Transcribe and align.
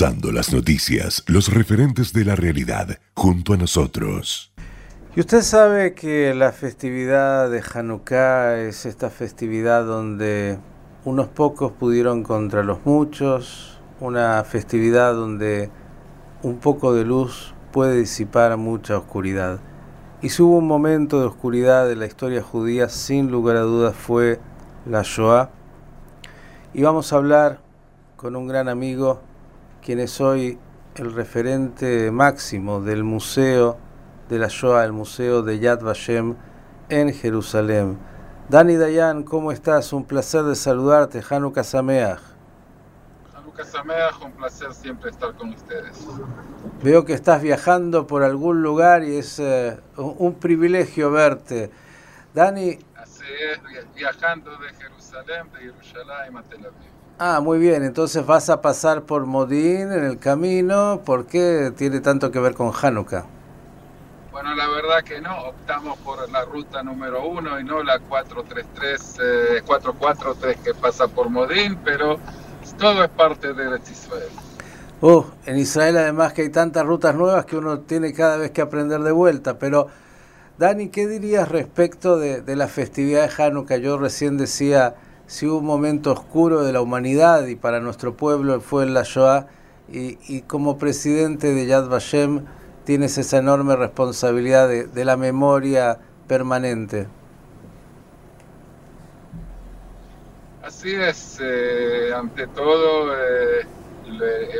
Las 0.00 0.52
noticias, 0.54 1.22
los 1.26 1.52
referentes 1.52 2.14
de 2.14 2.24
la 2.24 2.34
realidad, 2.34 2.98
junto 3.14 3.52
a 3.52 3.58
nosotros. 3.58 4.50
Y 5.14 5.20
usted 5.20 5.42
sabe 5.42 5.92
que 5.92 6.34
la 6.34 6.50
festividad 6.50 7.50
de 7.50 7.62
Hanukkah 7.62 8.58
es 8.58 8.86
esta 8.86 9.10
festividad 9.10 9.84
donde 9.84 10.58
unos 11.04 11.28
pocos 11.28 11.72
pudieron 11.72 12.22
contra 12.22 12.62
los 12.62 12.86
muchos, 12.86 13.78
una 14.00 14.42
festividad 14.44 15.12
donde 15.12 15.70
un 16.42 16.56
poco 16.56 16.94
de 16.94 17.04
luz 17.04 17.54
puede 17.70 17.98
disipar 17.98 18.56
mucha 18.56 18.96
oscuridad. 18.96 19.60
Y 20.22 20.30
si 20.30 20.42
hubo 20.42 20.56
un 20.56 20.66
momento 20.66 21.20
de 21.20 21.26
oscuridad 21.26 21.86
de 21.86 21.96
la 21.96 22.06
historia 22.06 22.42
judía, 22.42 22.88
sin 22.88 23.30
lugar 23.30 23.56
a 23.56 23.60
dudas 23.60 23.94
fue 23.94 24.40
la 24.86 25.02
Shoah. 25.04 25.50
Y 26.72 26.82
vamos 26.82 27.12
a 27.12 27.16
hablar 27.16 27.60
con 28.16 28.36
un 28.36 28.48
gran 28.48 28.70
amigo, 28.70 29.20
quien 29.82 29.98
es 29.98 30.20
hoy 30.20 30.58
el 30.94 31.12
referente 31.12 32.10
máximo 32.12 32.80
del 32.80 33.02
Museo 33.02 33.78
de 34.28 34.38
la 34.38 34.46
Shoah, 34.48 34.84
el 34.84 34.92
Museo 34.92 35.42
de 35.42 35.58
Yad 35.58 35.82
Vashem 35.82 36.36
en 36.88 37.12
Jerusalén. 37.12 37.98
Dani 38.48 38.76
Dayan, 38.76 39.24
¿cómo 39.24 39.50
estás? 39.50 39.92
Un 39.92 40.04
placer 40.04 40.44
de 40.44 40.54
saludarte. 40.54 41.22
Hanukkah 41.28 41.64
Sameach. 41.64 42.20
Hanukkah 43.34 43.64
Sameach, 43.64 44.22
un 44.24 44.32
placer 44.32 44.72
siempre 44.72 45.10
estar 45.10 45.34
con 45.34 45.50
ustedes. 45.50 46.06
Veo 46.82 47.04
que 47.04 47.14
estás 47.14 47.42
viajando 47.42 48.06
por 48.06 48.22
algún 48.22 48.62
lugar 48.62 49.02
y 49.02 49.16
es 49.16 49.40
eh, 49.40 49.80
un 49.96 50.34
privilegio 50.34 51.10
verte. 51.10 51.70
Dani. 52.34 52.78
Así 52.96 53.24
es, 53.52 53.60
viajando 53.94 54.50
de 54.58 54.68
Jerusalén, 54.74 55.50
de 55.52 55.58
Jerusalén 55.58 56.36
a 56.36 56.42
Tel 56.44 56.66
Aviv. 56.66 56.91
Ah, 57.24 57.38
muy 57.40 57.60
bien, 57.60 57.84
entonces 57.84 58.26
vas 58.26 58.50
a 58.50 58.60
pasar 58.60 59.02
por 59.02 59.26
Modín 59.26 59.92
en 59.92 60.02
el 60.04 60.18
camino. 60.18 61.02
¿Por 61.04 61.26
qué 61.26 61.72
tiene 61.76 62.00
tanto 62.00 62.32
que 62.32 62.40
ver 62.40 62.54
con 62.54 62.72
Hanukkah? 62.74 63.24
Bueno, 64.32 64.52
la 64.56 64.66
verdad 64.66 65.04
que 65.04 65.20
no, 65.20 65.32
optamos 65.44 65.96
por 65.98 66.28
la 66.32 66.44
ruta 66.44 66.82
número 66.82 67.24
uno 67.24 67.60
y 67.60 67.64
no 67.64 67.80
la 67.84 68.00
433, 68.00 69.62
443 69.64 70.56
eh, 70.56 70.60
que 70.64 70.74
pasa 70.74 71.06
por 71.06 71.30
Modín, 71.30 71.78
pero 71.84 72.18
todo 72.76 73.04
es 73.04 73.10
parte 73.10 73.54
de 73.54 73.66
Israel. 73.88 74.30
Uh, 75.00 75.22
en 75.46 75.58
Israel 75.58 75.98
además 75.98 76.32
que 76.32 76.42
hay 76.42 76.50
tantas 76.50 76.84
rutas 76.84 77.14
nuevas 77.14 77.46
que 77.46 77.56
uno 77.56 77.78
tiene 77.82 78.12
cada 78.12 78.36
vez 78.36 78.50
que 78.50 78.62
aprender 78.62 78.98
de 78.98 79.12
vuelta, 79.12 79.60
pero 79.60 79.86
Dani, 80.58 80.88
¿qué 80.88 81.06
dirías 81.06 81.48
respecto 81.48 82.18
de, 82.18 82.40
de 82.42 82.56
la 82.56 82.66
festividad 82.66 83.30
de 83.30 83.44
Hanukkah? 83.44 83.76
Yo 83.76 83.96
recién 83.96 84.36
decía 84.38 84.96
si 85.26 85.46
hubo 85.46 85.58
un 85.58 85.66
momento 85.66 86.12
oscuro 86.12 86.62
de 86.62 86.72
la 86.72 86.80
humanidad 86.80 87.46
y 87.46 87.56
para 87.56 87.80
nuestro 87.80 88.16
pueblo 88.16 88.60
fue 88.60 88.84
en 88.84 88.94
la 88.94 89.02
Shoah, 89.02 89.46
y, 89.88 90.42
como 90.42 90.78
presidente 90.78 91.52
de 91.52 91.66
Yad 91.66 91.88
Vashem 91.88 92.46
tienes 92.84 93.18
esa 93.18 93.38
enorme 93.38 93.76
responsabilidad 93.76 94.68
de, 94.68 95.04
la 95.04 95.16
memoria 95.16 95.98
permanente. 96.26 97.08
Así 100.62 100.94
es, 100.94 101.38
eh, 101.42 102.12
ante 102.14 102.46
todo, 102.48 103.12
eh, 103.14 103.66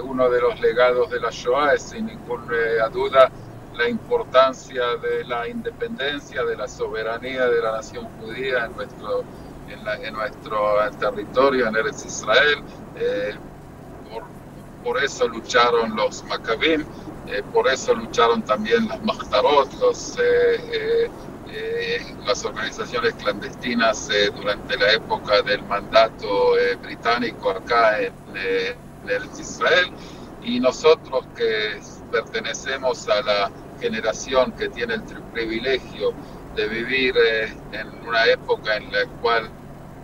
uno 0.04 0.28
de 0.28 0.40
los 0.40 0.60
legados 0.60 1.10
de 1.10 1.20
la 1.20 1.30
Shoah 1.30 1.74
es 1.74 1.82
sin 1.82 2.06
ninguna 2.06 2.54
eh, 2.54 2.90
duda 2.92 3.30
la 3.74 3.88
importancia 3.88 4.82
de 5.00 5.24
la 5.24 5.48
independencia, 5.48 6.44
de 6.44 6.56
la 6.56 6.68
soberanía 6.68 7.46
de 7.48 7.62
la 7.62 7.72
nación 7.72 8.06
judía 8.20 8.66
en 8.66 8.76
nuestro 8.76 9.24
en, 9.72 10.14
nuestro 10.14 10.78
territorio, 10.98 11.68
en 11.68 11.76
Eretz 11.76 12.04
Israel. 12.06 12.62
Eh, 12.96 13.34
por, 14.82 15.02
eso 15.02 15.28
lucharon 15.28 15.94
los 15.96 16.24
Maccabim, 16.24 16.84
eh, 17.28 17.42
por 17.52 17.68
eso 17.68 17.94
lucharon 17.94 18.42
también 18.42 18.88
las 18.88 19.02
Mahtarot, 19.04 19.72
los, 19.80 20.18
eh, 20.18 21.08
las 22.26 22.44
organizaciones 22.44 23.14
clandestinas 23.14 24.08
durante 24.34 24.76
la 24.76 24.92
época 24.92 25.42
del 25.42 25.62
mandato 25.64 26.54
británico 26.82 27.50
acá 27.50 28.00
en, 28.00 28.12
en 28.34 29.10
Eretz 29.10 29.40
Israel. 29.40 29.90
Y 30.42 30.58
nosotros 30.60 31.24
que 31.36 31.80
pertenecemos 32.10 33.08
a 33.08 33.22
la 33.22 33.50
generación 33.80 34.52
que 34.52 34.68
tiene 34.68 34.94
el 34.94 35.02
privilegio 35.32 36.12
de 36.56 36.68
vivir 36.68 37.14
en 37.72 38.08
una 38.08 38.26
época 38.26 38.76
en 38.76 38.92
la 38.92 39.06
cual 39.20 39.50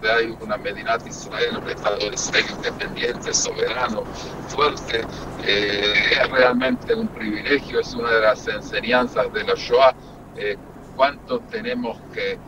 hay 0.07 0.37
una 0.41 0.57
Medinat 0.57 1.07
Israel, 1.07 1.59
un 1.59 1.69
Estado 1.69 1.99
de 1.99 2.15
Israel 2.15 2.45
independiente, 2.57 3.35
soberano, 3.35 4.05
fuerte, 4.49 5.05
eh, 5.45 5.93
es 6.13 6.31
realmente 6.31 6.95
un 6.95 7.09
privilegio, 7.09 7.81
es 7.81 7.95
una 7.95 8.11
de 8.11 8.21
las 8.21 8.47
enseñanzas 8.47 9.33
de 9.33 9.45
la 9.45 9.55
Shoah, 9.55 9.95
eh, 10.37 10.57
cuánto 10.97 11.41
tenemos 11.51 11.99
que, 12.13 12.39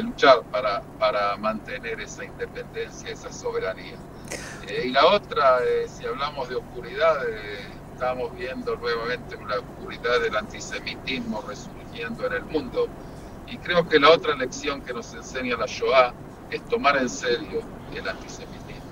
luchar 0.00 0.40
para, 0.50 0.80
para 0.98 1.36
mantener 1.36 2.00
esa 2.00 2.24
independencia, 2.24 3.10
esa 3.10 3.30
soberanía. 3.30 3.96
Eh, 4.66 4.84
y 4.86 4.88
la 4.90 5.04
otra, 5.06 5.58
si 5.86 6.06
hablamos 6.06 6.48
de 6.48 6.56
oscuridad, 6.56 7.18
estamos 7.92 8.34
viendo 8.34 8.76
nuevamente 8.76 9.36
una 9.36 9.56
oscuridad 9.56 10.20
del 10.22 10.34
antisemitismo 10.34 11.44
resurgiendo 11.46 12.26
en 12.26 12.32
el 12.32 12.44
mundo. 12.44 12.88
Y 13.46 13.58
creo 13.58 13.86
que 13.86 14.00
la 14.00 14.10
otra 14.10 14.34
lección 14.34 14.80
que 14.80 14.94
nos 14.94 15.12
enseña 15.12 15.56
la 15.58 15.66
Shoah 15.66 16.14
es 16.50 16.62
tomar 16.68 16.96
en 16.96 17.08
serio 17.08 17.60
el 17.94 18.08
antisemitismo. 18.08 18.90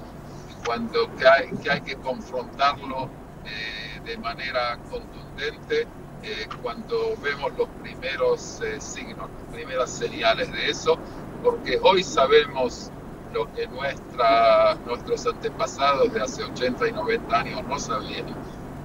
Cuando 0.64 1.14
que 1.16 1.26
hay 1.26 1.50
que, 1.62 1.70
hay 1.70 1.80
que 1.80 1.96
confrontarlo 1.96 3.08
eh, 3.44 4.00
de 4.04 4.19
manera 4.19 4.78
contundente, 4.91 5.86
eh, 6.22 6.48
cuando 6.62 7.16
vemos 7.22 7.56
los 7.56 7.68
primeros 7.80 8.60
eh, 8.60 8.80
signos, 8.80 9.28
las 9.30 9.54
primeras 9.54 9.91
señales 9.91 10.50
de 10.52 10.70
eso, 10.70 10.98
porque 11.42 11.78
hoy 11.82 12.02
sabemos 12.02 12.91
lo 13.32 13.52
que 13.54 13.66
nuestra, 13.68 14.74
nuestros 14.86 15.26
antepasados 15.26 16.12
de 16.12 16.20
hace 16.20 16.42
80 16.42 16.88
y 16.88 16.92
90 16.92 17.38
años 17.38 17.64
no 17.64 17.78
sabían, 17.78 18.26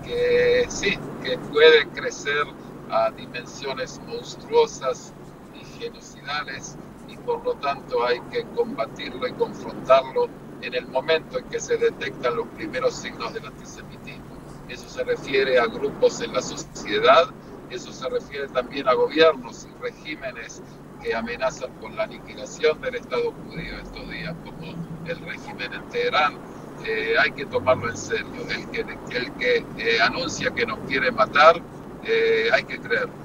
que 0.04 0.66
sí, 0.70 0.98
que 1.24 1.38
puede 1.38 1.88
crecer 1.90 2.46
a 2.92 3.10
dimensiones 3.12 4.00
monstruosas 4.06 5.14
y 5.60 5.66
genocidales 5.80 6.78
por 7.18 7.44
lo 7.44 7.54
tanto 7.56 8.06
hay 8.06 8.20
que 8.32 8.44
combatirlo 8.56 9.28
y 9.28 9.34
confrontarlo 9.34 10.28
en 10.62 10.74
el 10.74 10.88
momento 10.88 11.40
en 11.40 11.46
que 11.46 11.60
se 11.60 11.78
detectan 11.78 12.36
los 12.36 12.48
primeros 12.50 12.96
signos 12.96 13.34
del 13.34 13.46
antisemitismo. 13.46 14.38
Eso 14.70 14.88
se 14.88 15.04
refiere 15.04 15.60
a 15.60 15.66
grupos 15.66 16.22
en 16.22 16.34
la 16.34 16.42
sociedad, 16.42 17.30
eso 17.70 17.92
se 17.92 18.10
refiere 18.10 18.48
también 18.50 18.88
a 18.88 18.94
gobiernos 18.94 19.66
y 19.66 19.82
regímenes 19.82 20.62
que 21.02 21.14
amenazan 21.14 21.72
con 21.82 21.96
la 21.96 22.04
aniquilación 22.04 22.80
del 22.82 22.96
Estado 22.96 23.32
judío 23.32 23.78
estos 23.84 24.10
días, 24.10 24.36
como 24.46 24.74
el 25.06 25.20
régimen 25.20 25.74
en 25.74 25.90
Teherán. 25.90 26.38
Eh, 26.86 27.16
hay 27.20 27.32
que 27.32 27.46
tomarlo 27.46 27.90
en 27.90 27.98
serio. 27.98 28.26
El 28.50 28.70
que, 28.70 28.82
el 29.18 29.34
que 29.34 29.66
eh, 29.78 30.02
anuncia 30.02 30.52
que 30.52 30.66
nos 30.66 30.80
quiere 30.88 31.12
matar, 31.12 31.62
eh, 32.06 32.50
hay 32.54 32.64
que 32.64 32.80
creerlo. 32.80 33.23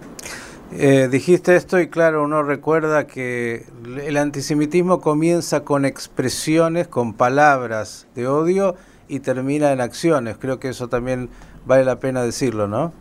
Eh, 0.71 1.09
dijiste 1.11 1.57
esto 1.57 1.81
y 1.81 1.89
claro, 1.89 2.23
uno 2.23 2.43
recuerda 2.43 3.07
que 3.07 3.65
el 4.05 4.19
antisemitismo 4.19 5.01
comienza 5.01 5.65
con 5.65 5.87
expresiones, 5.87 6.89
con 6.89 7.15
palabras 7.15 8.07
de 8.15 8.27
odio 8.27 8.77
y 9.09 9.21
termina 9.21 9.73
en 9.73 9.81
acciones. 9.81 10.37
Creo 10.39 10.61
que 10.61 10.69
eso 10.69 10.89
también 10.89 11.31
vale 11.65 11.85
la 11.85 11.99
pena 12.01 12.23
decirlo, 12.23 12.69
¿no? 12.69 12.93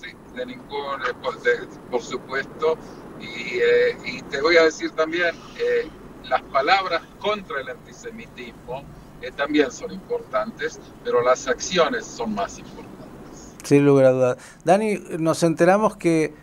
Sí, 0.00 0.12
de 0.34 0.46
ningún, 0.46 1.02
eh, 1.02 1.66
por 1.90 2.02
supuesto. 2.02 2.78
Eh, 3.20 3.96
y, 4.06 4.22
te 4.22 4.40
voy 4.40 4.56
a 4.56 4.64
decir 4.64 4.92
también, 4.92 5.34
las 6.24 6.40
palabras 6.42 7.02
contra 7.20 7.60
el 7.60 7.68
antisemitismo 7.68 8.82
también 9.36 9.70
son 9.70 9.92
importantes, 9.92 10.80
pero 11.04 11.22
las 11.22 11.46
acciones 11.46 12.06
son 12.06 12.34
más 12.34 12.58
importantes. 12.58 12.91
Sin 13.62 13.84
lugar 13.86 14.06
a 14.06 14.10
dudas. 14.10 14.36
Dani, 14.64 14.98
nos 15.18 15.42
enteramos 15.42 15.96
que 15.96 16.34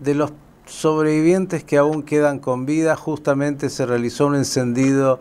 de 0.00 0.14
los 0.14 0.32
sobrevivientes 0.66 1.64
que 1.64 1.78
aún 1.78 2.02
quedan 2.02 2.38
con 2.38 2.66
vida, 2.66 2.94
justamente 2.94 3.70
se 3.70 3.86
realizó 3.86 4.26
un 4.26 4.36
encendido 4.36 5.18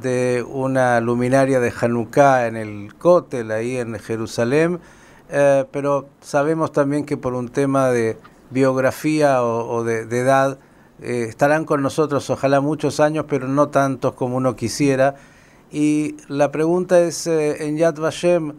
de 0.00 0.44
una 0.48 1.00
luminaria 1.00 1.58
de 1.58 1.72
Hanukkah 1.78 2.46
en 2.46 2.56
el 2.56 2.94
Kotel, 2.94 3.50
ahí 3.50 3.76
en 3.76 3.98
Jerusalén, 3.98 4.78
eh, 5.30 5.64
pero 5.72 6.08
sabemos 6.20 6.72
también 6.72 7.04
que 7.04 7.16
por 7.16 7.34
un 7.34 7.48
tema 7.48 7.90
de 7.90 8.16
biografía 8.50 9.42
o, 9.42 9.84
de, 9.84 10.02
edad, 10.02 10.58
eh, 11.00 11.26
estarán 11.28 11.64
con 11.64 11.82
nosotros 11.82 12.28
ojalá 12.30 12.60
muchos 12.60 13.00
años, 13.00 13.24
pero 13.28 13.48
no 13.48 13.68
tantos 13.68 14.14
como 14.14 14.36
uno 14.36 14.54
quisiera. 14.56 15.16
Y 15.72 16.16
la 16.28 16.50
pregunta 16.50 17.00
es, 17.00 17.26
eh, 17.26 17.66
en 17.66 17.76
Yad 17.76 17.96
Vashem, 17.96 18.54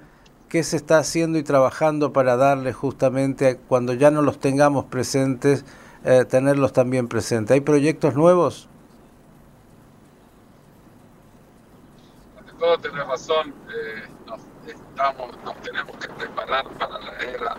qué 0.52 0.64
se 0.64 0.76
está 0.76 0.98
haciendo 0.98 1.38
y 1.38 1.44
trabajando 1.44 2.12
para 2.12 2.36
darle 2.36 2.74
justamente, 2.74 3.58
cuando 3.70 3.94
ya 3.94 4.12
no 4.12 4.22
los 4.22 4.38
tengamos 4.38 4.84
presentes, 4.84 5.64
eh, 6.04 6.26
tenerlos 6.26 6.74
también 6.74 7.08
presentes. 7.08 7.56
¿Hay 7.56 7.62
proyectos 7.62 8.16
nuevos? 8.16 8.68
todo 12.60 12.78
tenés 12.78 13.08
razón, 13.08 13.54
nos, 14.28 14.42
estamos, 14.68 15.32
nos 15.46 15.56
tenemos 15.62 15.96
que 15.98 16.10
preparar 16.10 16.68
para 16.78 17.00
la 17.00 17.18
era 17.18 17.56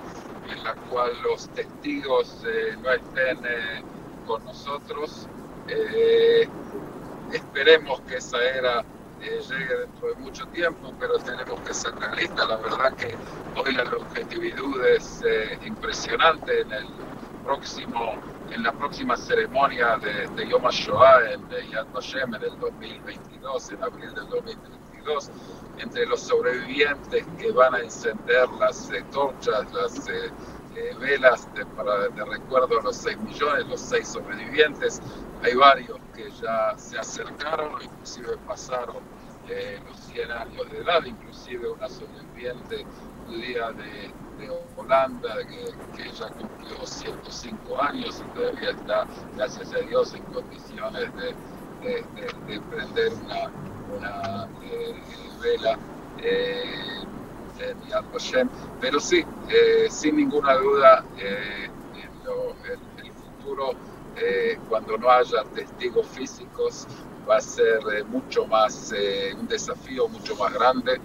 en 0.48 0.62
la 0.62 0.74
cual 0.90 1.10
los 1.22 1.48
testigos 1.48 2.44
no 2.82 2.92
estén 2.92 3.38
con 4.26 4.44
nosotros. 4.44 5.26
esperemos 7.32 8.02
que 8.02 8.16
esa 8.18 8.38
era 8.44 8.84
eh, 9.22 9.40
llegue 9.40 9.78
dentro 9.78 10.08
de 10.08 10.14
mucho 10.16 10.44
tiempo, 10.46 10.92
pero 10.98 11.18
tenemos 11.18 11.60
que 11.62 11.72
ser 11.74 11.94
realistas. 11.94 12.48
La 12.48 12.56
verdad 12.56 12.94
que 12.96 13.16
hoy 13.54 13.72
la 13.72 13.84
objetividad 13.84 14.86
es 14.96 15.22
eh, 15.24 15.58
impresionante 15.64 16.60
en 16.60 16.72
el 16.72 16.86
próximo 17.44 18.18
en 18.50 18.62
la 18.64 18.72
próxima 18.72 19.16
ceremonia 19.16 19.96
de, 19.96 20.28
de 20.36 20.48
Yom 20.48 20.66
HaShoah 20.66 21.32
en 21.32 21.48
Yad 21.70 21.86
Vashem 21.92 22.34
en 22.34 22.42
el 22.42 22.58
2022, 22.58 23.70
en 23.70 23.82
abril 23.82 24.14
del 24.14 24.28
2022, 24.28 25.30
entre 25.78 26.04
los 26.06 26.20
sobrevivientes 26.20 27.24
que 27.38 27.50
van 27.52 27.74
a 27.74 27.80
encender 27.80 28.48
las 28.60 28.90
eh, 28.90 29.02
torchas, 29.10 29.72
las 29.72 30.06
velas 30.98 31.48
de, 31.54 31.64
para, 31.66 32.08
de 32.08 32.24
recuerdo 32.24 32.80
a 32.80 32.82
los 32.82 32.96
6 32.96 33.18
millones, 33.20 33.66
los 33.68 33.80
6 33.80 34.06
sobrevivientes, 34.06 35.00
hay 35.42 35.54
varios 35.54 35.98
que 36.14 36.30
ya 36.30 36.74
se 36.76 36.98
acercaron 36.98 37.82
inclusive 37.82 38.36
pasaron 38.46 39.02
eh, 39.48 39.80
los 39.86 39.96
100 39.98 40.30
años 40.30 40.70
de 40.70 40.78
edad, 40.78 41.04
inclusive 41.04 41.68
una 41.70 41.88
sobreviviente 41.88 42.84
judía 43.26 43.72
de, 43.72 44.10
Holanda 44.76 45.36
que, 45.96 46.10
ya 46.10 46.28
cumplió 46.30 46.84
105 46.84 47.80
años 47.80 48.20
y 48.20 48.36
todavía 48.36 48.70
está, 48.70 49.06
gracias 49.36 49.72
a 49.72 49.78
Dios, 49.78 50.14
en 50.14 50.22
condiciones 50.24 51.08
de, 51.14 52.60
prender 52.70 53.12
una, 53.96 54.48
eh, 54.64 55.00
vela. 55.40 55.78
Eh, 56.18 57.04
pero 58.80 58.98
sí, 58.98 59.24
sin 59.88 60.16
ninguna 60.16 60.54
duda, 60.54 61.04
en 61.16 61.70
el 63.06 63.12
futuro 63.12 63.76
eh, 64.16 64.58
cuando 64.68 64.98
no 64.98 65.10
haya 65.10 65.42
testigos 65.54 66.06
físicos, 66.08 66.86
va 67.28 67.36
a 67.36 67.40
ser 67.40 67.80
eh, 67.94 68.04
mucho 68.04 68.46
más, 68.46 68.92
eh, 68.96 69.34
un 69.38 69.46
desafío 69.46 70.08
mucho 70.08 70.36
más 70.36 70.52
grande, 70.52 71.00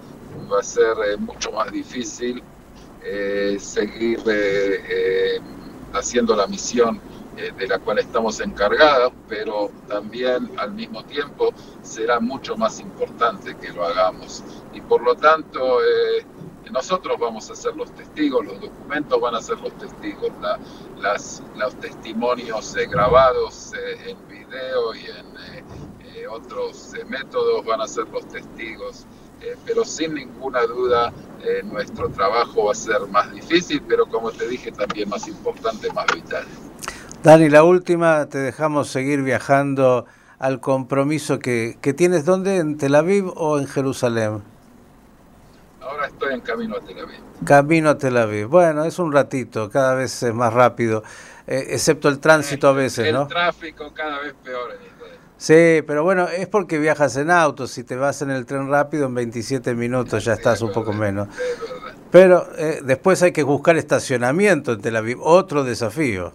va 0.50 0.60
a 0.60 0.62
ser 0.62 1.18
mucho 1.18 1.52
más 1.52 1.70
difícil 1.72 2.42
seguir 3.58 4.18
haciendo 5.94 6.36
la 6.36 6.46
misión 6.46 7.00
de 7.36 7.66
la 7.66 7.78
cual 7.78 8.00
estamos 8.00 8.40
encargados, 8.40 9.12
pero 9.28 9.70
también 9.88 10.50
al 10.58 10.72
mismo 10.72 11.02
tiempo 11.04 11.50
será 11.82 12.20
mucho 12.20 12.56
más 12.56 12.80
importante 12.80 13.56
que 13.56 13.72
lo 13.72 13.86
hagamos. 13.86 14.44
Y 14.74 14.80
por 14.82 15.02
lo 15.02 15.14
tanto, 15.14 15.78
nosotros 16.70 17.18
vamos 17.18 17.50
a 17.50 17.54
ser 17.54 17.76
los 17.76 17.90
testigos, 17.92 18.44
los 18.44 18.60
documentos 18.60 19.20
van 19.20 19.34
a 19.34 19.40
ser 19.40 19.58
los 19.60 19.72
testigos, 19.78 20.30
las, 21.00 21.42
los 21.56 21.74
testimonios 21.76 22.76
eh, 22.76 22.86
grabados 22.86 23.72
eh, 23.74 24.10
en 24.10 24.28
video 24.28 24.94
y 24.94 25.06
en 25.06 25.26
eh, 25.56 25.64
otros 26.28 26.92
métodos 27.08 27.64
van 27.64 27.80
a 27.80 27.88
ser 27.88 28.08
los 28.08 28.26
testigos. 28.28 29.06
pero 29.64 29.84
sin 29.84 30.14
ninguna 30.14 30.62
duda 30.62 31.12
nuestro 31.64 32.08
trabajo 32.10 32.66
va 32.66 32.72
a 32.72 32.74
ser 32.74 33.06
más 33.08 33.30
difícil, 33.32 33.82
pero 33.88 34.06
como 34.06 34.32
te 34.32 34.48
dije 34.48 34.72
también 34.72 35.08
más 35.08 35.28
importante, 35.28 35.92
más 35.92 36.06
vital. 36.12 36.44
Dani, 37.22 37.48
la 37.48 37.64
última, 37.64 38.26
te 38.26 38.38
dejamos 38.38 38.88
seguir 38.88 39.22
viajando 39.22 40.06
al 40.38 40.60
compromiso 40.60 41.38
que, 41.40 41.76
que 41.80 41.92
tienes, 41.92 42.24
¿dónde? 42.24 42.58
¿En 42.58 42.78
Tel 42.78 42.94
Aviv 42.94 43.32
o 43.34 43.58
en 43.58 43.66
Jerusalén? 43.66 44.42
Ahora 45.80 46.06
estoy 46.06 46.34
en 46.34 46.40
camino 46.42 46.76
a 46.76 46.80
Tel 46.80 46.98
Aviv. 47.00 47.16
Camino 47.44 47.90
a 47.90 47.98
Tel 47.98 48.16
Aviv. 48.16 48.46
Bueno, 48.46 48.84
es 48.84 48.98
un 48.98 49.12
ratito, 49.12 49.68
cada 49.68 49.94
vez 49.94 50.22
es 50.22 50.32
más 50.32 50.52
rápido, 50.52 51.02
eh, 51.46 51.66
excepto 51.70 52.08
el 52.08 52.20
tránsito 52.20 52.68
a 52.68 52.72
veces, 52.72 53.12
¿no? 53.12 53.22
El 53.22 53.28
tráfico 53.28 53.92
cada 53.92 54.20
vez 54.20 54.34
peor. 54.44 54.78
Sí, 55.38 55.82
pero 55.86 56.02
bueno, 56.02 56.28
es 56.28 56.48
porque 56.48 56.78
viajas 56.78 57.16
en 57.16 57.30
auto. 57.30 57.66
Si 57.66 57.84
te 57.84 57.96
vas 57.96 58.20
en 58.22 58.30
el 58.30 58.44
tren 58.44 58.68
rápido, 58.68 59.06
en 59.06 59.14
27 59.14 59.74
minutos 59.74 60.24
ya 60.24 60.34
estás 60.34 60.60
un 60.60 60.72
poco 60.72 60.92
menos. 60.92 61.28
Pero 62.10 62.46
eh, 62.58 62.80
después 62.84 63.22
hay 63.22 63.32
que 63.32 63.44
buscar 63.44 63.76
estacionamiento 63.76 64.72
en 64.72 64.80
Tel 64.80 64.96
Aviv, 64.96 65.20
otro 65.22 65.64
desafío. 65.64 66.32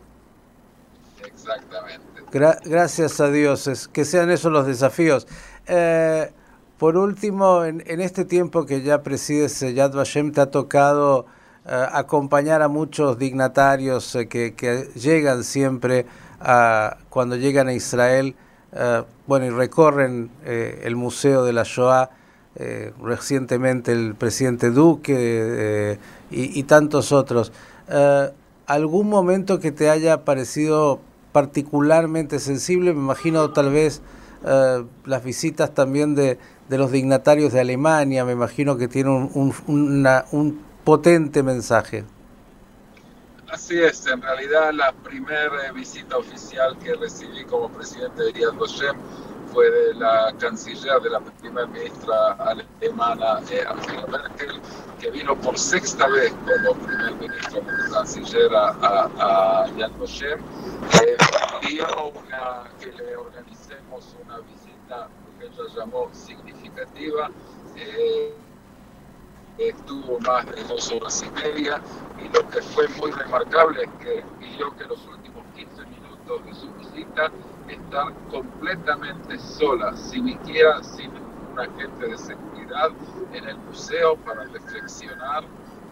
Exactamente. 1.25 2.69
gracias 2.69 3.19
a 3.19 3.29
Dios, 3.29 3.67
es, 3.67 3.87
que 3.87 4.05
sean 4.05 4.31
esos 4.31 4.51
los 4.51 4.65
desafíos. 4.65 5.27
Eh, 5.67 6.31
por 6.77 6.97
último, 6.97 7.63
en, 7.63 7.81
este 8.01 8.25
tiempo 8.25 8.65
que 8.65 8.81
ya 8.81 9.03
presides 9.03 9.59
Yad 9.73 9.93
Vashem, 9.93 10.31
te 10.31 10.41
ha 10.41 10.51
tocado 10.51 11.25
eh, 11.65 11.87
acompañar 11.91 12.61
a 12.61 12.67
muchos 12.67 13.17
dignatarios 13.17 14.15
eh, 14.15 14.27
que, 14.27 14.89
llegan 14.95 15.45
siempre 15.45 16.05
a, 16.41 16.97
cuando 17.09 17.37
llegan 17.37 17.69
a 17.69 17.73
Israel, 17.73 18.35
eh, 18.75 19.03
bueno, 19.27 19.45
y 19.45 19.49
recorren 19.49 20.29
el 20.45 20.95
Museo 20.95 21.43
de 21.43 21.53
la 21.53 21.63
Shoah, 21.63 22.09
recientemente 23.01 23.91
el 23.91 24.15
presidente 24.15 24.69
Duque 24.69 25.97
y, 26.29 26.63
tantos 26.63 27.11
otros. 27.11 27.51
¿Algún 28.67 29.09
momento 29.09 29.59
que 29.59 29.71
te 29.71 29.89
haya 29.89 30.23
parecido 30.25 30.99
particularmente 31.31 32.39
sensible? 32.39 32.93
Me 32.93 32.99
imagino 32.99 33.51
tal 33.51 33.71
vez 33.71 34.01
las 35.05 35.23
visitas 35.23 35.73
también 35.73 36.15
de 36.15 36.37
los 36.77 36.91
dignatarios 36.91 37.53
de 37.53 37.61
Alemania, 37.61 38.25
me 38.25 38.31
imagino 38.31 38.77
que 38.77 38.87
tiene 38.87 39.09
un, 39.09 40.59
potente 40.83 41.43
mensaje. 41.43 42.03
Así 43.53 43.79
es, 43.79 44.07
en 44.07 44.19
realidad 44.19 44.73
la 44.73 44.91
primera 44.91 45.71
visita 45.73 46.17
oficial 46.17 46.75
que 46.79 46.95
recibí 46.95 47.45
como 47.45 47.69
presidente 47.69 48.23
de 48.23 48.33
Yad 48.33 48.53
Vashem 48.53 48.97
fue 49.53 49.69
de 49.69 49.93
la 49.93 50.33
canciller 50.39 50.99
de 51.03 51.11
la 51.11 51.19
primera 51.19 51.67
ministra 51.67 52.31
alemana, 52.33 53.41
eh, 53.51 53.63
Angela 53.69 54.07
Merkel, 54.07 54.59
que 54.99 55.11
vino 55.11 55.39
por 55.39 55.55
sexta 55.55 56.07
vez 56.07 56.33
como 56.33 56.73
primer 56.83 57.13
ministro, 57.13 57.61
como 57.61 57.93
canciller 57.93 58.55
a, 58.55 58.69
a, 59.19 59.67
Yad 59.77 59.91
Vashem. 59.99 60.39
Eh, 61.03 61.17
que 62.79 62.91
le 62.91 63.15
organicemos 63.15 64.15
una 64.25 64.39
visita 64.39 65.09
que 65.39 65.45
ella 65.45 65.75
llamó 65.75 66.09
significativa. 66.11 67.29
Eh, 67.75 68.33
estuvo 69.69 70.19
más 70.21 70.45
de 70.45 70.63
dos 70.63 70.91
horas 70.91 71.23
y 71.25 71.29
media 71.31 71.81
y 72.19 72.27
lo 72.35 72.47
que 72.49 72.61
fue 72.61 72.87
muy 72.99 73.11
remarcable 73.11 73.83
es 73.83 73.89
que 74.03 74.23
pidió 74.39 74.75
que 74.75 74.85
los 74.85 75.05
últimos 75.07 75.43
15 75.55 75.85
minutos 75.85 76.45
de 76.45 76.53
su 76.53 76.71
visita 76.73 77.31
estar 77.67 78.13
completamente 78.29 79.37
sola, 79.39 79.95
sin 79.95 80.27
siquiera 80.27 80.83
sin 80.83 81.11
un 81.11 81.59
agente 81.59 82.07
de 82.07 82.17
seguridad 82.17 82.89
en 83.33 83.47
el 83.47 83.57
museo 83.57 84.15
para 84.17 84.43
reflexionar. 84.45 85.43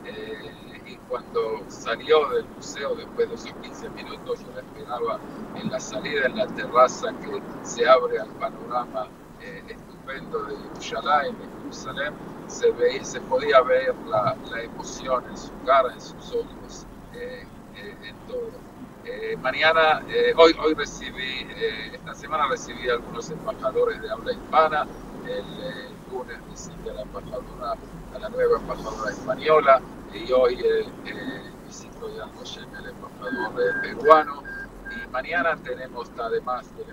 Eh, 0.06 0.82
y 0.88 0.96
cuando 1.08 1.64
salió 1.68 2.28
del 2.30 2.46
museo 2.56 2.96
después 2.96 3.30
de 3.30 3.36
esos 3.36 3.54
15 3.62 3.90
minutos, 3.92 4.40
yo 4.40 4.48
la 4.56 4.62
esperaba 4.62 5.20
en 5.56 5.70
la 5.70 5.80
salida, 5.80 6.26
en 6.26 6.38
la 6.38 6.48
terraza 6.48 7.14
que 7.20 7.42
se 7.64 7.88
abre 7.88 8.20
al 8.20 8.30
panorama 8.32 9.08
eh, 9.42 9.64
estupendo 9.70 10.44
de 10.46 10.56
Jerusalén, 10.58 11.36
de 11.38 11.62
Jerusalén, 11.62 12.14
se, 12.52 12.72
ve, 12.72 13.04
se 13.04 13.22
podía 13.22 13.62
ver 13.62 13.96
la, 14.08 14.36
la, 14.50 14.62
emoción 14.62 15.24
en 15.30 15.38
su 15.38 15.52
cara, 15.66 15.94
en 15.94 16.02
sus 16.02 16.32
ojos, 16.34 16.86
eh, 17.14 17.46
eh, 17.78 17.96
en 18.04 18.16
todo. 18.28 18.52
mañana, 19.42 20.04
hoy, 20.38 20.56
hoy 20.64 20.74
recibí, 20.74 21.48
esta 21.94 22.14
semana 22.14 22.48
recibí 22.48 22.90
a 22.90 22.94
algunos 22.94 23.30
embajadores 23.32 24.02
de 24.02 24.12
habla 24.12 24.34
hispana, 24.34 24.88
el 25.26 25.46
lunes 26.12 26.38
recibí 26.50 26.90
a 26.90 26.94
la 26.94 27.02
embajadora, 27.02 27.76
a 28.16 28.20
la 28.20 28.30
nueva 28.30 28.60
embajadora 28.60 29.12
española, 29.12 29.82
y 30.14 30.32
hoy 30.32 30.58
visito 31.68 32.10
ya 32.16 32.26
el 32.80 32.90
embajador 32.90 33.82
peruano, 33.82 34.44
mañana 35.12 35.58
tenemos, 35.64 36.10
además 36.18 36.66
de 36.78 36.86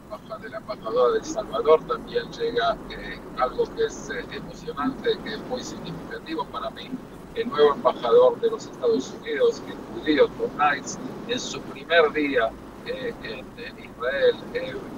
la, 0.51 0.59
embajadora 0.59 1.13
de 1.13 1.19
El 1.19 1.25
Salvador, 1.25 1.83
también 1.87 2.31
llega 2.33 2.77
eh, 2.91 3.21
algo 3.39 3.65
que 3.75 3.85
es 3.87 4.11
eh, 4.11 4.25
emocionante, 4.33 5.19
que 5.25 5.35
es 5.35 5.41
muy 5.47 5.63
significativo 5.63 6.45
para 6.47 6.71
mí, 6.71 6.91
el 7.35 7.49
nuevo 7.49 7.75
embajador 7.75 8.41
de 8.41 8.51
los 8.51 8.67
Estados 8.67 9.15
Unidos, 9.21 9.63
el 9.69 10.01
judío 10.01 10.29
Tom 10.39 10.51
Knights, 10.57 10.99
en 11.29 11.41
su 11.41 11.61
primer 11.63 12.13
día 12.13 12.51
eh, 12.87 13.15
en, 13.23 13.45
Israel, 13.79 14.37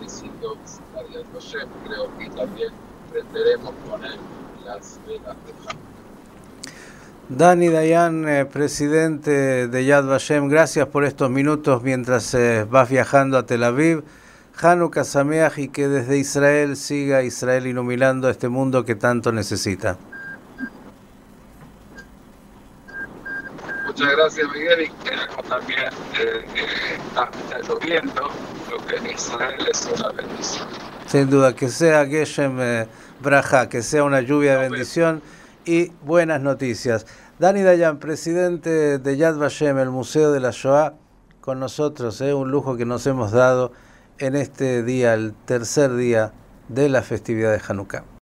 decidió 0.01 0.55
visitar 0.57 1.07
Yad 1.11 1.25
Vashem, 1.35 1.69
creo 1.85 2.19
que 2.19 2.31
también 2.31 2.73
prenderemos 3.11 3.75
con 3.89 4.05
él 4.05 4.19
las 4.65 5.01
velas 5.07 5.37
de 5.45 5.53
Hanukkah. 5.53 5.90
Dani 7.31 7.69
Dayan, 7.69 8.29
eh, 8.29 8.45
presidente 8.45 9.69
de 9.69 9.85
Yad 9.85 10.05
Vashem, 10.05 10.49
gracias 10.49 10.89
por 10.89 11.05
estos 11.05 11.31
minutos 11.31 11.81
mientras 11.81 12.35
eh, 12.35 12.67
vas 12.69 12.91
viajando 12.91 13.39
a 13.39 13.47
Tel 13.47 13.63
Aviv. 13.63 14.03
Hanukkah 14.61 15.05
Sameach 15.05 15.57
y 15.59 15.69
que 15.69 15.87
desde 15.87 16.19
Israel 16.19 16.77
siga 16.77 17.23
Israel 17.23 17.69
iluminando 17.69 18.29
este 18.29 18.49
mundo 18.49 18.85
que 18.85 18.97
tanto 18.97 19.31
necesita. 19.31 19.97
Muchas 23.87 24.11
gracias 24.11 24.49
Miguel 24.53 24.81
y 24.83 25.49
también 25.49 25.85
eh, 26.19 26.45
eh, 26.57 27.63
lloviendo, 27.69 28.29
lo 28.73 28.87
que 28.87 28.97
en 28.97 29.07
Israel 29.07 29.69
es 29.71 29.89
una 29.97 30.09
bendición. 30.11 30.67
Sin 31.07 31.31
duda, 31.31 31.55
que 31.55 31.69
sea 31.69 32.07
Geshem 32.07 32.57
eh, 32.61 32.89
Braja, 33.21 33.69
que 33.69 33.83
sea 33.83 34.03
una 34.03 34.21
lluvia 34.21 34.59
de 34.59 34.69
bendición 34.69 35.23
y 35.71 35.93
buenas 36.05 36.41
noticias. 36.41 37.07
Dani 37.39 37.63
Dayan, 37.63 38.01
presidente 38.01 38.99
de 38.99 39.17
Yad 39.17 39.37
Vashem, 39.37 39.79
el 39.79 39.91
Museo 39.91 40.33
de 40.33 40.41
la 40.41 40.51
Shoah, 40.51 40.95
con 41.41 41.61
nosotros, 41.61 42.21
eh, 42.23 42.35
un 42.35 42.51
lujo 42.51 42.77
que 42.77 42.85
nos 42.85 43.07
hemos 43.07 43.31
dado 43.31 43.71
en 44.19 44.35
este 44.35 44.83
día, 44.83 45.15
el 45.15 45.33
tercer 45.45 45.95
día 45.95 46.33
de 46.69 46.89
la 46.89 47.03
festividad 47.03 47.53
de 47.53 47.61
Hanukkah. 47.65 48.11